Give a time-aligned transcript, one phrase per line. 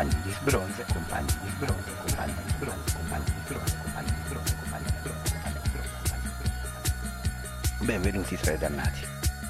[0.00, 4.56] compagni di sbronzo, compagni di sbronzo, compagni di sbronzo, compagni di sbronzo, compagni di sbronzo,
[4.56, 7.84] compagni di sbronzo, compagni di sbronzo, compagni di sbronzo.
[7.84, 9.06] Benvenuti tra i dannati,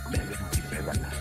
[0.09, 1.20] benvenuti tra i dannati.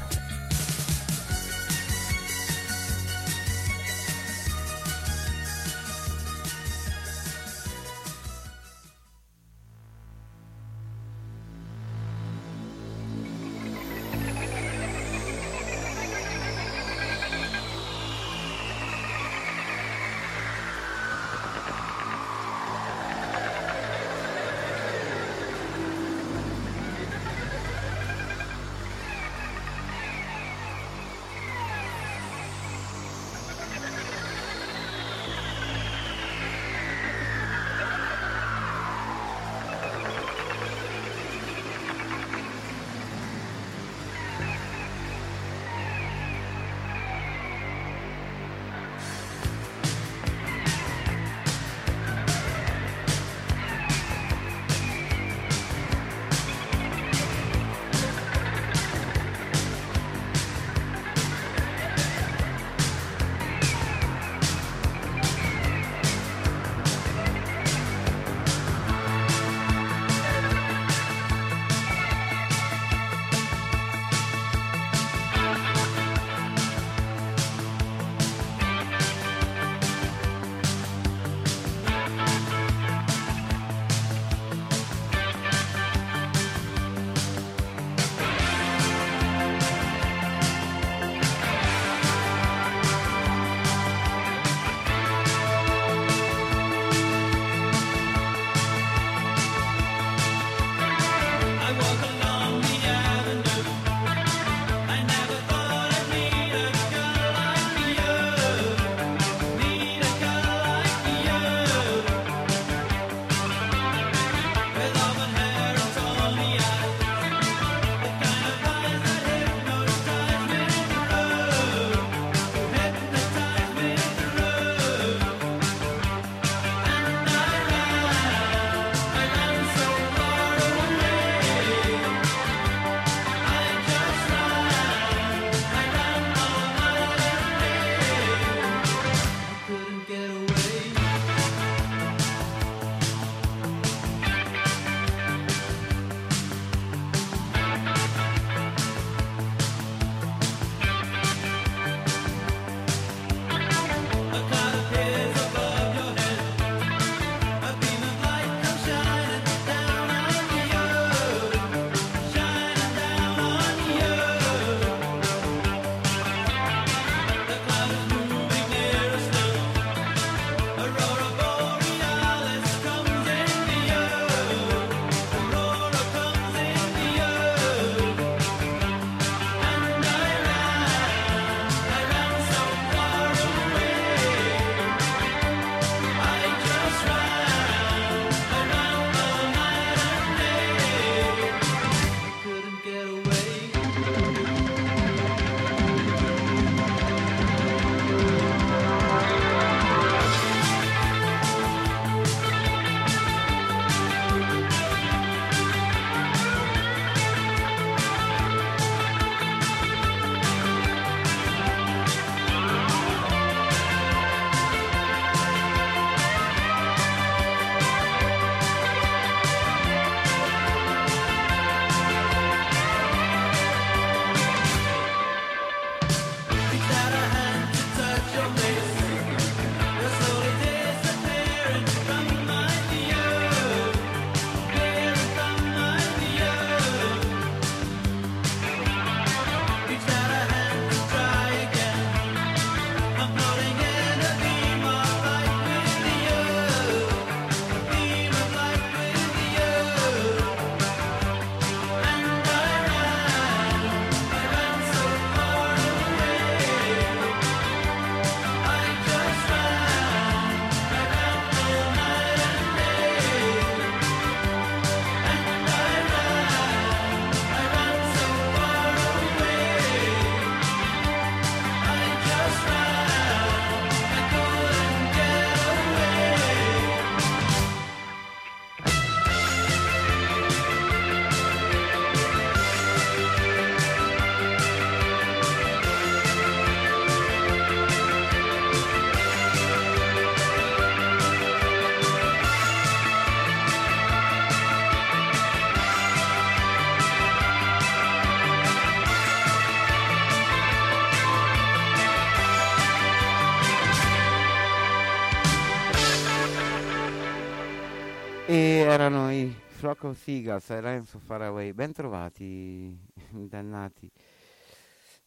[308.89, 311.73] Erano i Flock of Seagulls e Rhymes of Faraway.
[311.73, 312.97] Ben trovati,
[313.29, 314.11] dannati.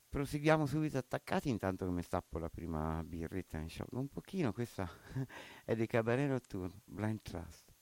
[0.08, 3.92] Proseguiamo subito attaccati intanto che mi stappo la prima birretta in shop.
[3.92, 4.90] Un pochino, questa
[5.64, 7.72] è di Cabaret Nocturne, Blind Trust.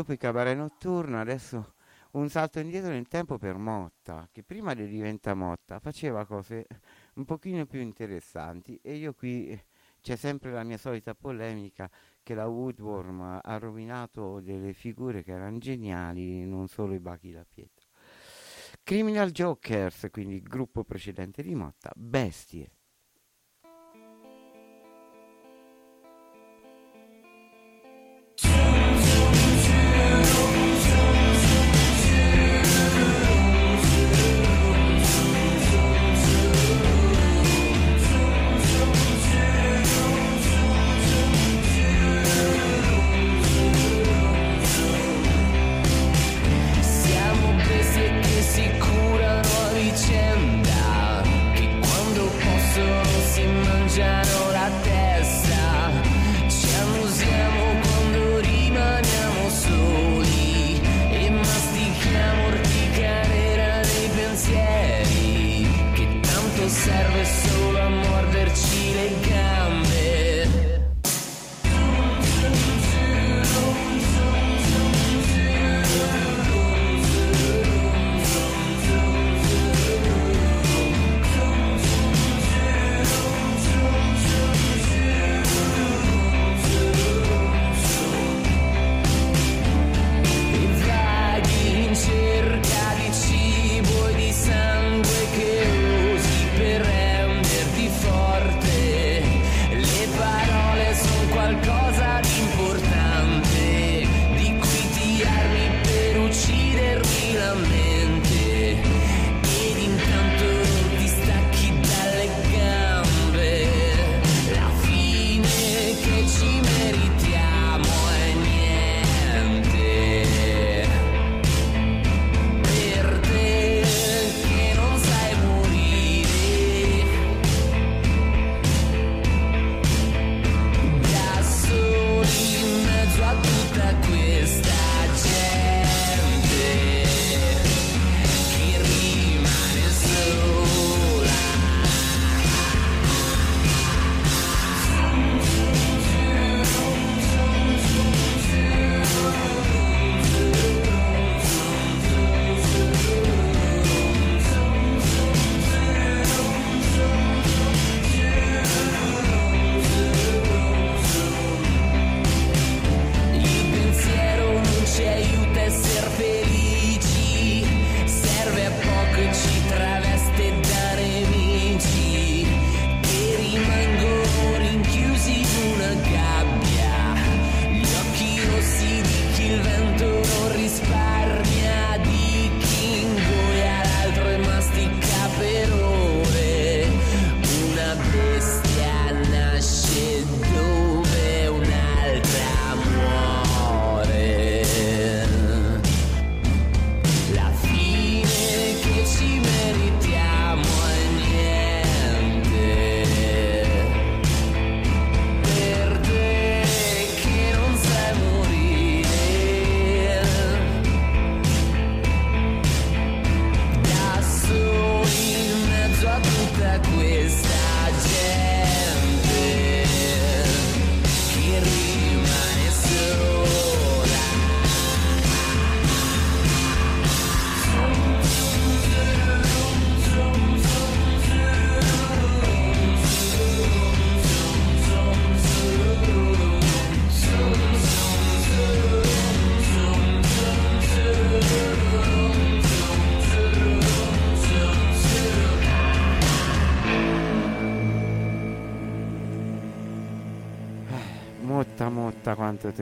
[0.00, 1.74] Dopo il cabaret notturno, adesso
[2.12, 6.66] un salto indietro nel tempo per Motta, che prima di diventa Motta faceva cose
[7.14, 9.60] un pochino più interessanti e io qui
[10.00, 11.90] c'è sempre la mia solita polemica
[12.22, 17.44] che la Woodworm ha rovinato delle figure che erano geniali, non solo i bachi da
[17.46, 17.86] pietra.
[18.82, 22.79] Criminal Jokers, quindi il gruppo precedente di Motta, Bestie.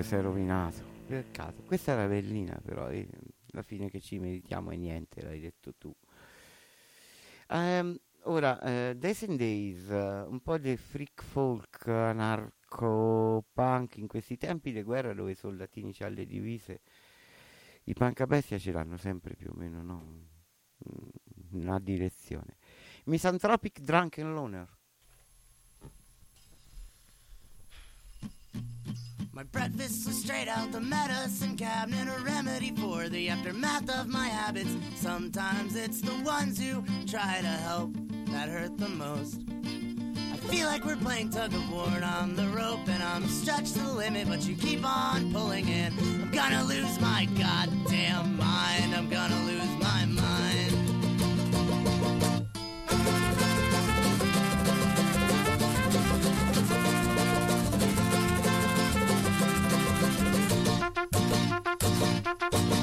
[0.00, 0.84] Ti sei rovinato.
[1.06, 1.62] Peccato.
[1.62, 3.08] Questa era bellina, però eh,
[3.52, 5.92] alla fine che ci meritiamo è niente, l'hai detto tu.
[7.48, 14.06] Um, ora, uh, Days and Days, uh, un po' di freak folk anarco punk in
[14.06, 16.80] questi tempi di guerra dove i soldatini hanno le divise,
[17.84, 20.04] i punk a bestia ce l'hanno sempre più o meno, no?
[20.88, 22.58] Mm, una direzione.
[23.06, 24.77] Misanthropic Drunken Loner.
[29.32, 34.26] My breakfast was straight out the medicine cabinet, a remedy for the aftermath of my
[34.26, 34.74] habits.
[34.96, 37.92] Sometimes it's the ones who try to help
[38.30, 39.40] that hurt the most.
[40.32, 43.74] I Feel like we're playing tug of war and I'm the rope and I'm stretched
[43.74, 45.92] to the limit, but you keep on pulling in.
[45.98, 48.94] I'm gonna lose my goddamn mind.
[48.94, 50.47] I'm gonna lose my mind.
[61.76, 62.77] フフフフ。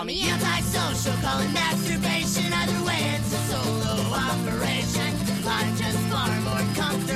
[0.00, 2.50] Call me antisocial, call it masturbation.
[2.54, 5.14] Either way, it's a solo operation.
[5.46, 7.09] I'm just far more comfortable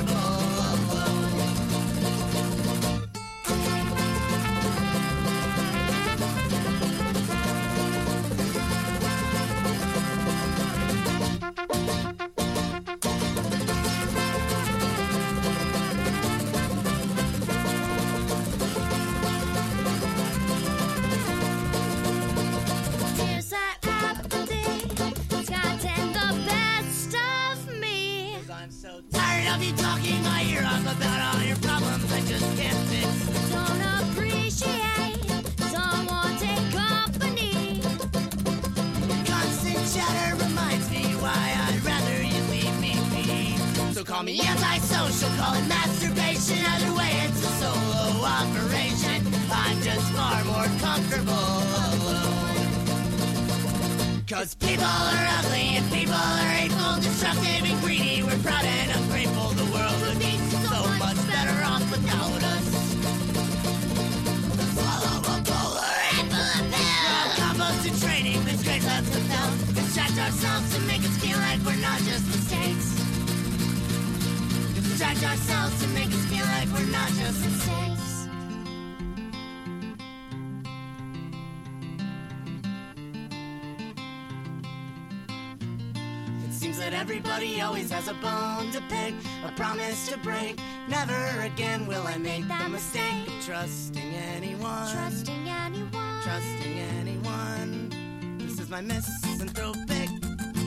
[86.65, 89.13] seems that everybody always has a bone to pick,
[89.45, 90.59] a promise to break.
[90.89, 94.91] Never again will I make the mistake of trusting anyone.
[94.91, 96.23] Trusting anyone.
[96.23, 98.39] Trusting anyone.
[98.39, 100.09] This is my misanthropic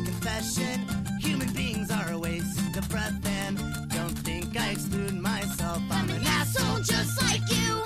[0.05, 0.85] confession.
[1.19, 3.57] Human beings are a waste of breath, and
[3.89, 5.81] don't think I exclude myself.
[5.89, 7.81] I'm an asshole just like you.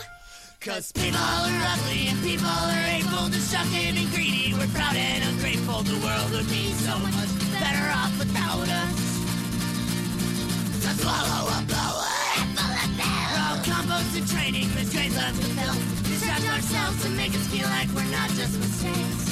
[0.60, 4.54] Cause people are ugly and people are hateful, destructive and greedy.
[4.54, 5.84] We're proud and ungrateful.
[5.84, 7.41] The world would be so much
[7.72, 9.00] better off without us.
[10.84, 13.28] So swallow a blower, apple a pill.
[13.36, 15.76] Raw compost and training, this grades us to fill.
[16.10, 19.24] Distract ourselves to make us feel like we're not just mistakes.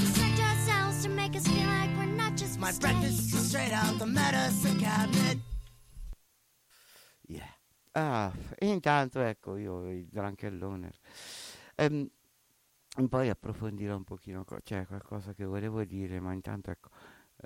[0.00, 2.78] Distract ourselves to make us feel like we're not just My mistakes.
[2.78, 5.38] breakfast is straight out the medicine cabinet.
[7.26, 7.50] Yeah.
[7.96, 10.58] Ah, intanto ecco io il Drunken
[11.76, 12.08] Ehm,
[13.08, 16.90] poi approfondirò un pochino, co- c'è qualcosa che volevo dire, ma intanto ecco,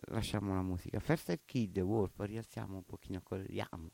[0.09, 1.01] lasciamo la musica.
[1.01, 3.91] First Aid Kid, Wolf, rialziamo un pochino, corriamo.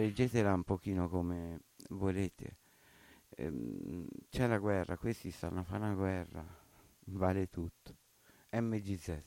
[0.00, 1.60] leggetela un pochino come
[1.90, 2.56] volete.
[3.36, 6.44] Ehm, c'è la guerra, questi stanno a fare una guerra,
[7.06, 7.96] vale tutto.
[8.52, 9.22] MGZ.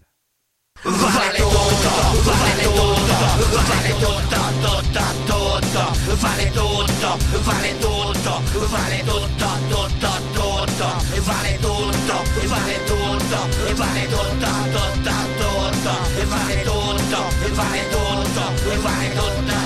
[0.84, 1.90] Vale tutto,
[2.24, 3.16] vale tutto,
[3.54, 10.88] vale tutto, tutto, tutto, vale tutto, vale tutto, vale tutto, tutto, tutto,
[11.24, 12.16] vale tutto,
[12.48, 13.38] vale tutto,
[13.76, 15.94] vale tutto, tutto, tutto,
[16.28, 17.20] vale tutto,
[17.54, 19.63] vale tutto, vale tutto, vale tutto.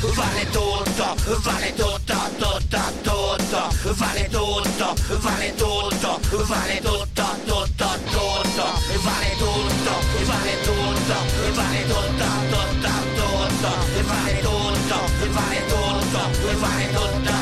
[0.00, 8.66] Vale tutto, vale tutto, tutto, tutto, vale tutto, vale tutto, vale tutto, tutto, tutto,
[9.02, 11.14] vale tutto, vale tutto,
[11.54, 13.72] vale tutto, tutto, tutto,
[14.06, 14.98] vale tutto,
[15.32, 17.37] vale tutto, vale tutto,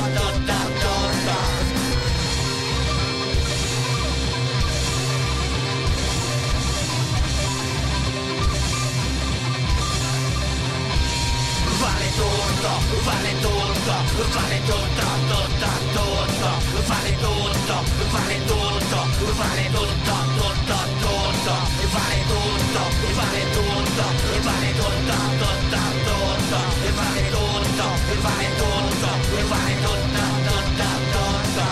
[12.17, 12.73] tutto,
[13.05, 13.95] vale tutto,
[14.33, 16.51] vale tutto, tutto, tutto,
[16.87, 17.77] vale tutto,
[18.11, 19.01] vale tutto,
[19.37, 21.55] vale tutto, tutto, tutto,
[21.93, 22.83] vale tutto,
[23.15, 24.05] vale tutto,
[24.43, 26.61] vale tutto, tutto, tutto,
[26.97, 27.87] vale tutto,
[28.23, 29.05] vale tutto,
[29.49, 31.65] vale tutto, tutto, tutto.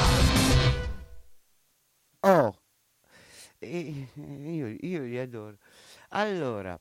[2.21, 2.55] Oh,
[3.59, 5.57] e- e io, io li adoro.
[6.11, 6.79] Allora,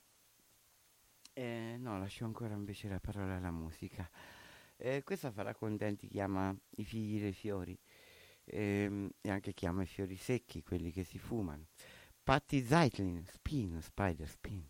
[1.34, 4.10] eh, no, lascio ancora invece la parola alla musica.
[4.78, 7.78] Eh, questa farà contenti chi ama i figli dei fiori
[8.46, 11.68] ehm, e anche chi ama i fiori secchi, quelli che si fumano.
[12.24, 14.66] Patti Zeitlin, Spin, Spider Spin.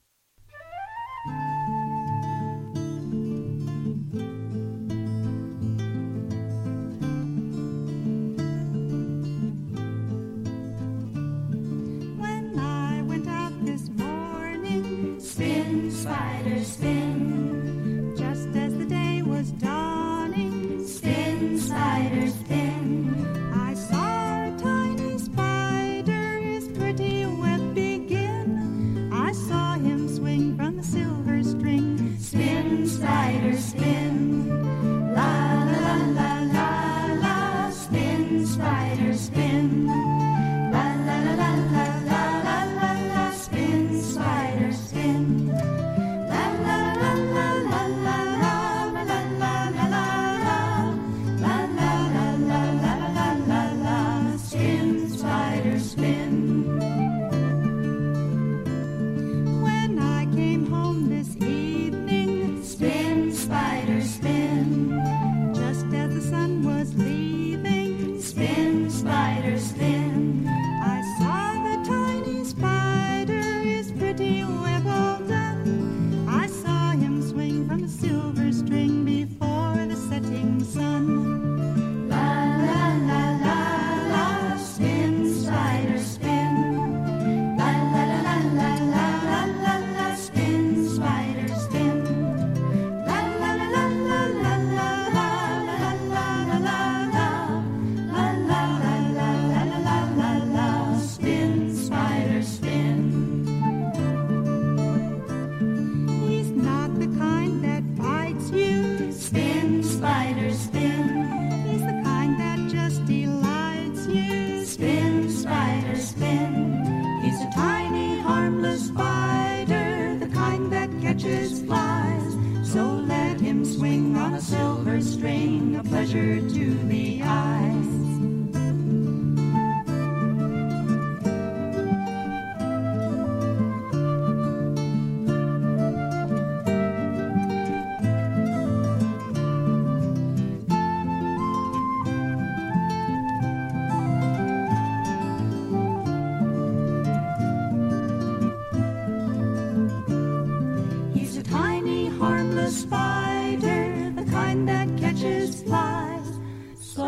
[152.74, 156.40] Spider, the kind that catches flies.
[156.80, 157.04] So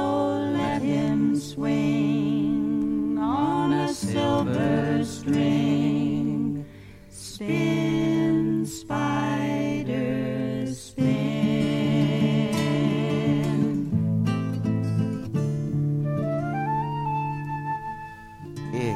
[0.54, 6.66] let him swing on a silver string.
[7.10, 11.16] Spin, spider, spin.
[18.72, 18.96] E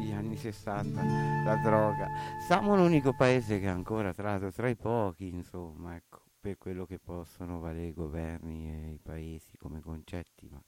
[0.00, 2.08] gli anni 60, la droga.
[2.48, 6.22] Siamo l'unico paese che ancora tratto tra i pochi, insomma, ecco.
[6.40, 10.58] per quello che possono valere i governi e i paesi come concetti, ma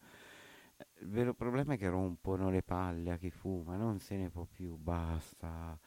[0.76, 4.28] eh, il vero problema è che rompono le palle a chi fuma, non se ne
[4.28, 5.80] può più, basta.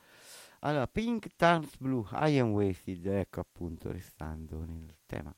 [0.62, 5.32] Allora, Pink Turns Blue, I am wasted, ecco appunto, restando nel tema.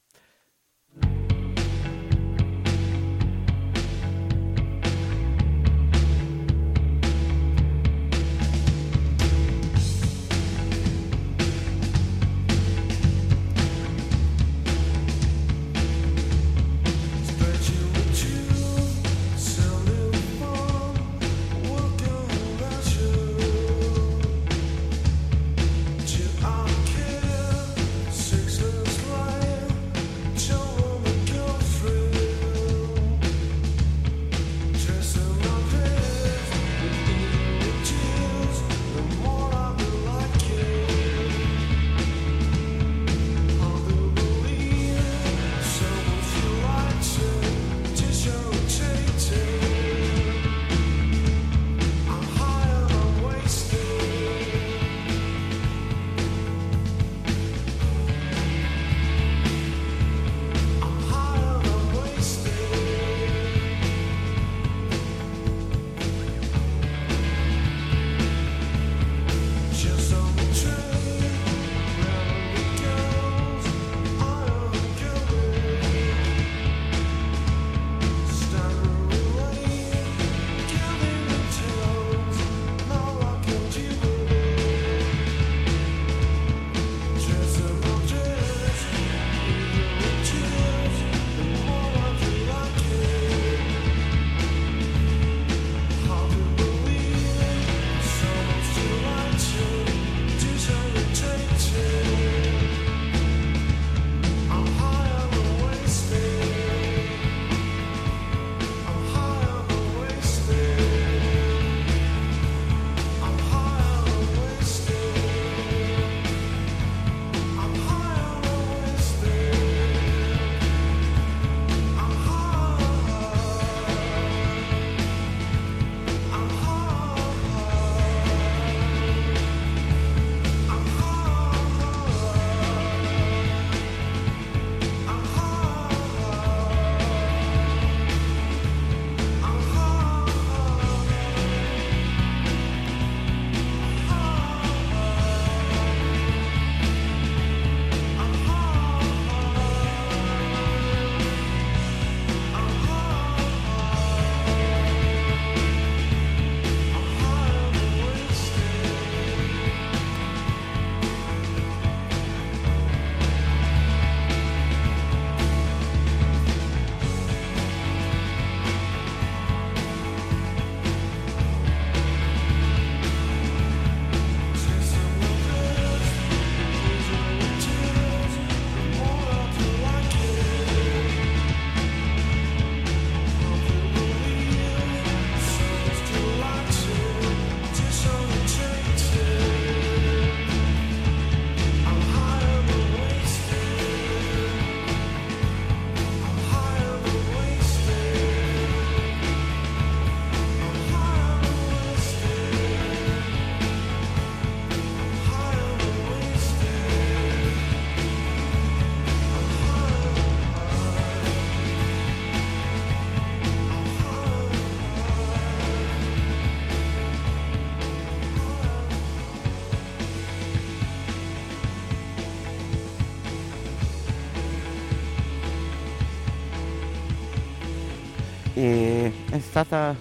[229.55, 229.95] Stata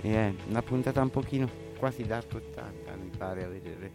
[0.00, 3.92] eh, una puntata un pochino quasi d'art 80, mi pare a vedere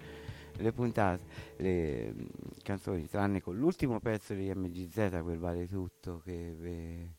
[0.56, 1.24] le puntate,
[1.56, 2.28] le mm,
[2.62, 7.12] canzoni, tranne con l'ultimo pezzo di MGZ, quel vale tutto, che vi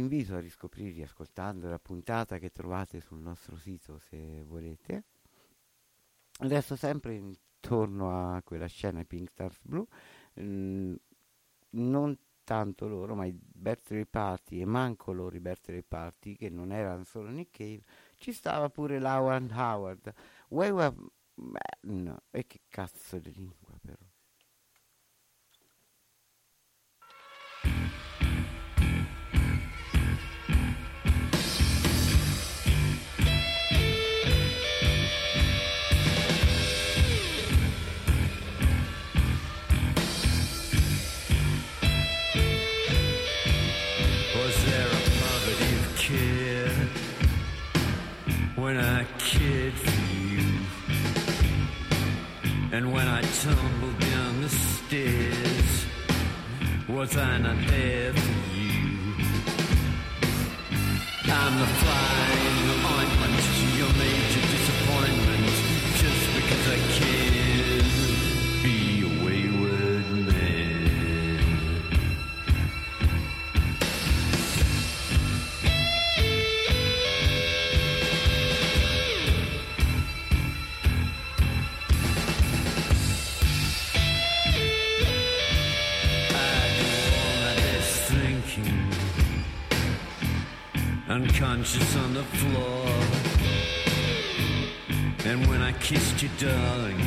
[0.00, 5.04] invito a riscoprire ascoltando la puntata che trovate sul nostro sito se volete.
[6.40, 9.86] Adesso sempre intorno a quella scena Pink Stars Blue,
[10.40, 10.94] mm,
[11.70, 16.70] non tanto loro, ma i birthday party e manco loro i birthday party, che non
[16.70, 17.82] erano solo Nick Cave,
[18.14, 20.14] ci stava pure Lauren Howard.
[20.50, 20.94] Were...
[21.38, 23.30] Beh, no, e che cazzo di
[48.66, 50.42] when I cared for you,
[52.72, 55.86] and when I tumbled down the stairs,
[56.88, 59.14] was I not there for you?
[61.32, 62.35] I'm the fly.
[91.16, 92.86] Unconscious on the floor.
[95.24, 97.00] And when I kissed you, darling,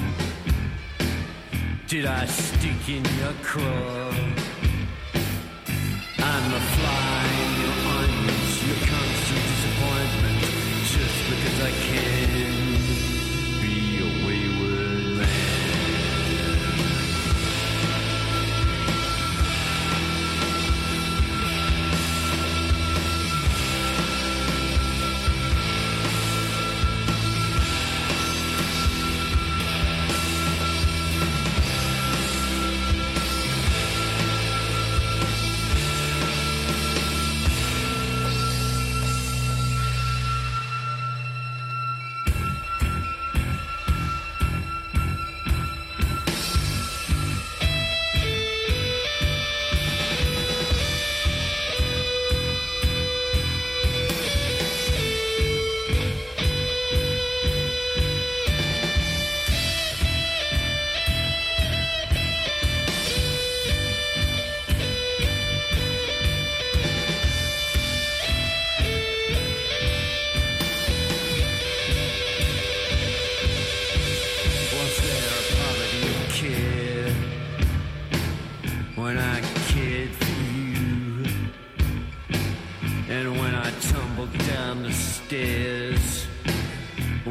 [1.86, 4.39] did I stick in your craw?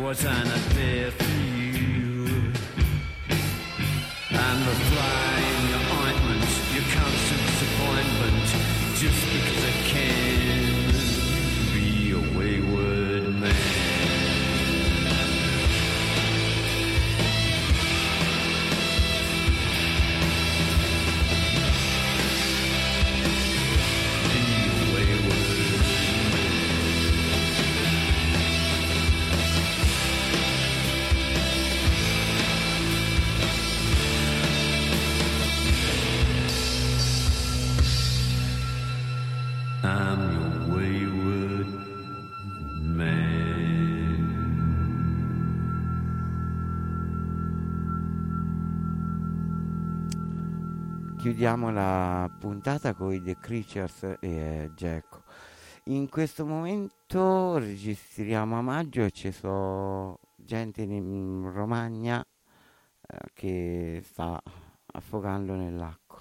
[0.09, 1.28] Was on a affair.
[51.39, 55.23] Chiudiamo la puntata con i The Creatures e eh, Gecko.
[55.85, 62.27] In questo momento registriamo a maggio e ci sono gente in- Romagna
[63.07, 64.43] eh, che sta
[64.87, 66.21] affogando nell'acqua.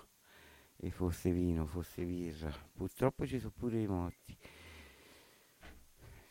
[0.76, 2.54] E fosse vino, fosse birra.
[2.76, 4.38] Purtroppo ci sono pure i morti.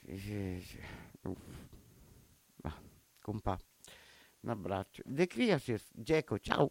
[0.02, 1.32] E c'è- c'è-.
[2.58, 2.72] Va,
[3.20, 3.58] compà.
[4.42, 5.02] Un abbraccio.
[5.04, 6.70] The Creatures, Gecko, ciao.